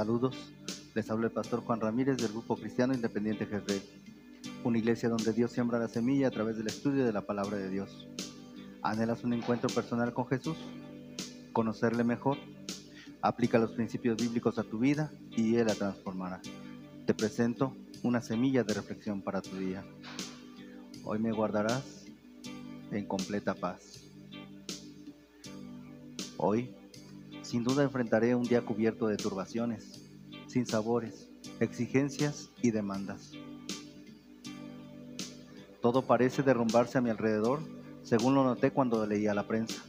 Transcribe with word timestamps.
Saludos, 0.00 0.34
les 0.94 1.10
habla 1.10 1.26
el 1.26 1.32
pastor 1.32 1.60
Juan 1.60 1.78
Ramírez 1.78 2.16
del 2.16 2.28
Grupo 2.32 2.56
Cristiano 2.56 2.94
Independiente 2.94 3.44
Jezreel, 3.44 3.82
una 4.64 4.78
iglesia 4.78 5.10
donde 5.10 5.34
Dios 5.34 5.52
siembra 5.52 5.78
la 5.78 5.88
semilla 5.88 6.28
a 6.28 6.30
través 6.30 6.56
del 6.56 6.68
estudio 6.68 7.04
de 7.04 7.12
la 7.12 7.20
palabra 7.20 7.58
de 7.58 7.68
Dios. 7.68 8.08
¿Anhelas 8.80 9.24
un 9.24 9.34
encuentro 9.34 9.68
personal 9.68 10.14
con 10.14 10.26
Jesús? 10.26 10.56
¿Conocerle 11.52 12.02
mejor? 12.02 12.38
Aplica 13.20 13.58
los 13.58 13.72
principios 13.72 14.16
bíblicos 14.16 14.58
a 14.58 14.62
tu 14.62 14.78
vida 14.78 15.12
y 15.36 15.56
Él 15.56 15.66
la 15.66 15.74
transformará. 15.74 16.40
Te 17.04 17.12
presento 17.12 17.76
una 18.02 18.22
semilla 18.22 18.64
de 18.64 18.72
reflexión 18.72 19.20
para 19.20 19.42
tu 19.42 19.54
día. 19.58 19.84
Hoy 21.04 21.18
me 21.18 21.30
guardarás 21.30 22.06
en 22.90 23.04
completa 23.04 23.52
paz. 23.52 24.00
Hoy, 26.38 26.74
sin 27.50 27.64
duda 27.64 27.82
enfrentaré 27.82 28.36
un 28.36 28.44
día 28.44 28.64
cubierto 28.64 29.08
de 29.08 29.16
turbaciones, 29.16 30.08
sin 30.46 30.66
sabores, 30.66 31.28
exigencias 31.58 32.48
y 32.62 32.70
demandas. 32.70 33.32
Todo 35.82 36.02
parece 36.02 36.44
derrumbarse 36.44 36.98
a 36.98 37.00
mi 37.00 37.10
alrededor, 37.10 37.58
según 38.04 38.36
lo 38.36 38.44
noté 38.44 38.70
cuando 38.70 39.04
leía 39.04 39.34
la 39.34 39.48
prensa. 39.48 39.82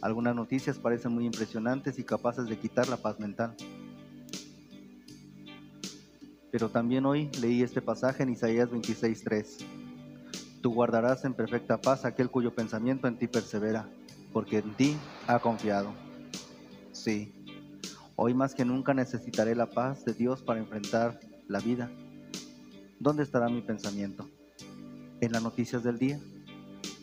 Algunas 0.00 0.34
noticias 0.34 0.78
parecen 0.78 1.12
muy 1.12 1.26
impresionantes 1.26 1.98
y 1.98 2.02
capaces 2.02 2.46
de 2.46 2.58
quitar 2.58 2.88
la 2.88 2.96
paz 2.96 3.20
mental. 3.20 3.54
Pero 6.50 6.70
también 6.70 7.04
hoy 7.04 7.28
leí 7.38 7.62
este 7.62 7.82
pasaje 7.82 8.22
en 8.22 8.30
Isaías 8.30 8.70
26:3. 8.70 9.58
Tú 10.62 10.72
guardarás 10.72 11.26
en 11.26 11.34
perfecta 11.34 11.78
paz 11.78 12.06
aquel 12.06 12.30
cuyo 12.30 12.54
pensamiento 12.54 13.06
en 13.06 13.18
ti 13.18 13.26
persevera, 13.26 13.86
porque 14.34 14.58
en 14.58 14.74
ti 14.74 14.96
ha 15.28 15.38
confiado. 15.38 15.94
Sí, 16.92 17.32
hoy 18.16 18.34
más 18.34 18.54
que 18.54 18.64
nunca 18.64 18.92
necesitaré 18.92 19.54
la 19.54 19.70
paz 19.70 20.04
de 20.04 20.12
Dios 20.12 20.42
para 20.42 20.58
enfrentar 20.58 21.20
la 21.46 21.60
vida. 21.60 21.90
¿Dónde 22.98 23.22
estará 23.22 23.48
mi 23.48 23.62
pensamiento? 23.62 24.28
¿En 25.20 25.32
las 25.32 25.42
noticias 25.42 25.84
del 25.84 25.98
día? 25.98 26.18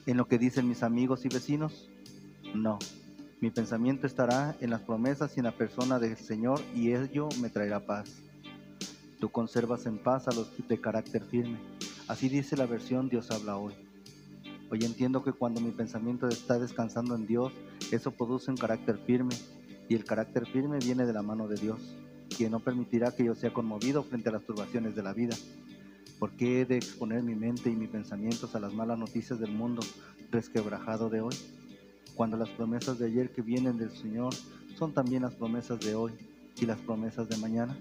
¿En 0.05 0.17
lo 0.17 0.27
que 0.27 0.37
dicen 0.37 0.67
mis 0.67 0.83
amigos 0.83 1.23
y 1.23 1.29
vecinos? 1.29 1.89
No, 2.53 2.77
mi 3.39 3.49
pensamiento 3.49 4.07
estará 4.07 4.57
en 4.59 4.69
las 4.69 4.81
promesas 4.81 5.35
y 5.37 5.39
en 5.39 5.45
la 5.45 5.53
persona 5.53 5.99
del 5.99 6.17
Señor 6.17 6.59
y 6.75 6.93
ello 6.93 7.29
me 7.41 7.49
traerá 7.49 7.79
paz. 7.79 8.09
Tú 9.21 9.29
conservas 9.29 9.85
en 9.85 9.99
paz 9.99 10.27
a 10.27 10.33
los 10.33 10.49
de 10.67 10.81
carácter 10.81 11.23
firme. 11.23 11.59
Así 12.09 12.27
dice 12.27 12.57
la 12.57 12.65
versión 12.65 13.07
Dios 13.07 13.31
habla 13.31 13.55
hoy. 13.55 13.73
Hoy 14.71 14.85
entiendo 14.85 15.21
que 15.21 15.33
cuando 15.33 15.59
mi 15.59 15.71
pensamiento 15.71 16.29
está 16.29 16.57
descansando 16.57 17.13
en 17.13 17.27
Dios, 17.27 17.51
eso 17.91 18.11
produce 18.11 18.51
un 18.51 18.55
carácter 18.55 18.99
firme, 18.99 19.35
y 19.89 19.95
el 19.95 20.05
carácter 20.05 20.47
firme 20.47 20.79
viene 20.79 21.05
de 21.05 21.11
la 21.11 21.21
mano 21.21 21.49
de 21.49 21.57
Dios, 21.57 21.93
quien 22.37 22.51
no 22.51 22.61
permitirá 22.61 23.13
que 23.13 23.25
yo 23.25 23.35
sea 23.35 23.51
conmovido 23.51 24.01
frente 24.01 24.29
a 24.29 24.31
las 24.31 24.45
turbaciones 24.45 24.95
de 24.95 25.03
la 25.03 25.11
vida. 25.11 25.35
¿Por 26.19 26.31
qué 26.37 26.61
he 26.61 26.65
de 26.65 26.77
exponer 26.77 27.21
mi 27.21 27.35
mente 27.35 27.69
y 27.69 27.75
mis 27.75 27.89
pensamientos 27.89 28.55
a 28.55 28.61
las 28.61 28.73
malas 28.73 28.97
noticias 28.97 29.41
del 29.41 29.51
mundo 29.51 29.81
resquebrajado 30.31 31.09
de 31.09 31.19
hoy? 31.19 31.35
Cuando 32.15 32.37
las 32.37 32.47
promesas 32.51 32.97
de 32.97 33.07
ayer 33.07 33.29
que 33.33 33.41
vienen 33.41 33.77
del 33.77 33.91
Señor 33.91 34.33
son 34.77 34.93
también 34.93 35.23
las 35.23 35.35
promesas 35.35 35.81
de 35.81 35.95
hoy 35.95 36.13
y 36.61 36.65
las 36.65 36.79
promesas 36.79 37.27
de 37.27 37.35
mañana. 37.35 37.77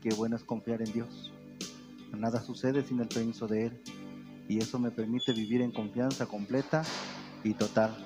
Qué 0.00 0.14
bueno 0.14 0.36
es 0.36 0.44
confiar 0.44 0.80
en 0.80 0.94
Dios. 0.94 1.30
Nada 2.16 2.40
sucede 2.40 2.82
sin 2.82 3.00
el 3.00 3.08
permiso 3.08 3.46
de 3.46 3.66
Él 3.66 3.82
y 4.50 4.58
eso 4.58 4.80
me 4.80 4.90
permite 4.90 5.32
vivir 5.32 5.62
en 5.62 5.70
confianza 5.70 6.26
completa 6.26 6.82
y 7.44 7.54
total. 7.54 7.96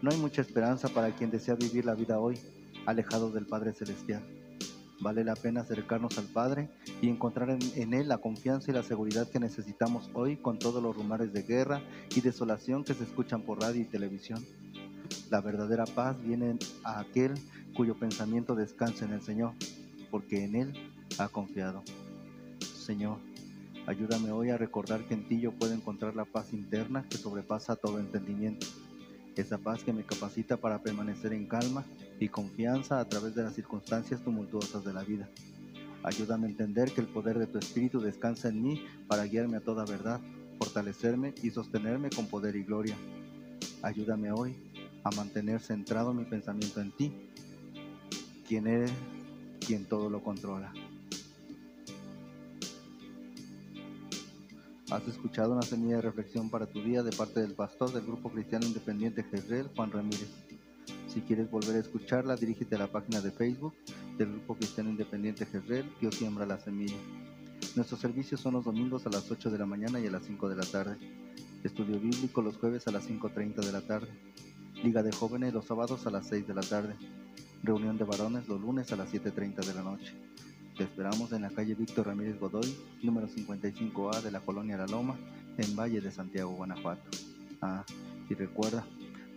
No 0.00 0.12
hay 0.12 0.16
mucha 0.16 0.42
esperanza 0.42 0.88
para 0.88 1.10
quien 1.10 1.32
desea 1.32 1.56
vivir 1.56 1.84
la 1.84 1.96
vida 1.96 2.20
hoy, 2.20 2.38
alejado 2.86 3.32
del 3.32 3.46
Padre 3.46 3.72
Celestial. 3.72 4.22
Vale 5.00 5.24
la 5.24 5.34
pena 5.34 5.62
acercarnos 5.62 6.16
al 6.18 6.26
Padre 6.26 6.70
y 7.02 7.08
encontrar 7.08 7.50
en, 7.50 7.94
Él 7.94 8.06
la 8.06 8.18
confianza 8.18 8.70
y 8.70 8.74
la 8.74 8.84
seguridad 8.84 9.28
que 9.28 9.40
necesitamos 9.40 10.08
hoy 10.14 10.36
con 10.36 10.60
todos 10.60 10.80
los 10.80 10.94
rumores 10.94 11.32
de 11.32 11.42
guerra 11.42 11.82
y 12.14 12.20
desolación 12.20 12.84
que 12.84 12.94
se 12.94 13.02
escuchan 13.02 13.42
por 13.42 13.60
radio 13.60 13.82
y 13.82 13.86
televisión. 13.86 14.46
La 15.30 15.40
verdadera 15.40 15.84
paz 15.84 16.16
viene 16.22 16.60
a 16.84 17.00
aquel 17.00 17.34
cuyo 17.74 17.98
pensamiento 17.98 18.54
descansa 18.54 19.04
en 19.04 19.14
el 19.14 19.22
Señor, 19.22 19.54
porque 20.12 20.44
en 20.44 20.54
Él 20.54 20.92
ha 21.18 21.26
confiado. 21.26 21.82
Señor, 22.60 23.18
ayúdame 23.86 24.30
hoy 24.30 24.50
a 24.50 24.58
recordar 24.58 25.06
que 25.06 25.14
en 25.14 25.26
ti 25.28 25.40
yo 25.40 25.52
puedo 25.52 25.72
encontrar 25.72 26.14
la 26.16 26.24
paz 26.24 26.52
interna 26.52 27.06
que 27.08 27.18
sobrepasa 27.18 27.76
todo 27.76 27.98
entendimiento. 27.98 28.66
Esa 29.36 29.58
paz 29.58 29.82
que 29.82 29.92
me 29.92 30.04
capacita 30.04 30.58
para 30.58 30.82
permanecer 30.82 31.32
en 31.32 31.46
calma 31.46 31.86
y 32.18 32.28
confianza 32.28 33.00
a 33.00 33.04
través 33.06 33.34
de 33.34 33.42
las 33.42 33.54
circunstancias 33.54 34.22
tumultuosas 34.22 34.84
de 34.84 34.92
la 34.92 35.02
vida. 35.02 35.28
Ayúdame 36.02 36.46
a 36.46 36.50
entender 36.50 36.92
que 36.92 37.00
el 37.00 37.08
poder 37.08 37.38
de 37.38 37.46
tu 37.46 37.58
Espíritu 37.58 38.00
descansa 38.00 38.48
en 38.48 38.62
mí 38.62 38.84
para 39.06 39.24
guiarme 39.24 39.58
a 39.58 39.60
toda 39.60 39.84
verdad, 39.84 40.20
fortalecerme 40.58 41.34
y 41.42 41.50
sostenerme 41.50 42.10
con 42.10 42.26
poder 42.26 42.56
y 42.56 42.64
gloria. 42.64 42.96
Ayúdame 43.82 44.30
hoy 44.32 44.56
a 45.04 45.10
mantener 45.10 45.60
centrado 45.60 46.12
mi 46.12 46.24
pensamiento 46.24 46.80
en 46.80 46.92
ti, 46.92 47.12
quien 48.46 48.66
eres 48.66 48.92
quien 49.66 49.86
todo 49.86 50.10
lo 50.10 50.22
controla. 50.22 50.72
Has 54.90 55.06
escuchado 55.06 55.52
una 55.52 55.62
semilla 55.62 55.96
de 55.96 56.02
reflexión 56.02 56.50
para 56.50 56.66
tu 56.66 56.82
día 56.82 57.04
de 57.04 57.12
parte 57.12 57.38
del 57.38 57.54
pastor 57.54 57.92
del 57.92 58.04
Grupo 58.04 58.28
Cristiano 58.28 58.66
Independiente 58.66 59.22
Jezreel, 59.22 59.70
Juan 59.76 59.92
Ramírez. 59.92 60.28
Si 61.06 61.20
quieres 61.20 61.48
volver 61.48 61.76
a 61.76 61.78
escucharla, 61.78 62.34
dirígete 62.34 62.74
a 62.74 62.80
la 62.80 62.86
página 62.88 63.20
de 63.20 63.30
Facebook 63.30 63.72
del 64.18 64.32
Grupo 64.32 64.56
Cristiano 64.56 64.90
Independiente 64.90 65.46
Jezreel, 65.46 65.88
Dios 66.00 66.16
siembra 66.16 66.44
la 66.44 66.58
semilla. 66.58 66.96
Nuestros 67.76 68.00
servicios 68.00 68.40
son 68.40 68.54
los 68.54 68.64
domingos 68.64 69.06
a 69.06 69.10
las 69.10 69.30
8 69.30 69.48
de 69.52 69.58
la 69.58 69.66
mañana 69.66 70.00
y 70.00 70.08
a 70.08 70.10
las 70.10 70.24
5 70.24 70.48
de 70.48 70.56
la 70.56 70.64
tarde. 70.64 70.96
Estudio 71.62 72.00
bíblico 72.00 72.42
los 72.42 72.56
jueves 72.56 72.88
a 72.88 72.90
las 72.90 73.08
5.30 73.08 73.64
de 73.64 73.70
la 73.70 73.82
tarde. 73.82 74.08
Liga 74.82 75.04
de 75.04 75.12
jóvenes 75.12 75.54
los 75.54 75.66
sábados 75.66 76.04
a 76.08 76.10
las 76.10 76.26
6 76.26 76.48
de 76.48 76.54
la 76.54 76.62
tarde. 76.62 76.96
Reunión 77.62 77.96
de 77.96 78.02
varones 78.02 78.48
los 78.48 78.60
lunes 78.60 78.90
a 78.90 78.96
las 78.96 79.14
7.30 79.14 79.64
de 79.64 79.74
la 79.74 79.82
noche. 79.82 80.14
Te 80.80 80.84
esperamos 80.84 81.30
en 81.32 81.42
la 81.42 81.50
calle 81.50 81.74
Víctor 81.74 82.06
Ramírez 82.06 82.40
Godoy, 82.40 82.74
número 83.02 83.28
55A 83.28 84.22
de 84.22 84.30
la 84.30 84.40
colonia 84.40 84.78
La 84.78 84.86
Loma, 84.86 85.14
en 85.58 85.76
Valle 85.76 86.00
de 86.00 86.10
Santiago, 86.10 86.52
Guanajuato. 86.52 87.10
Ah, 87.60 87.84
y 88.30 88.32
recuerda, 88.32 88.86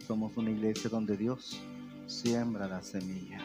somos 0.07 0.37
una 0.37 0.51
iglesia 0.51 0.89
donde 0.89 1.17
Dios 1.17 1.59
siembra 2.07 2.69
la 2.69 2.81
semilla. 2.81 3.39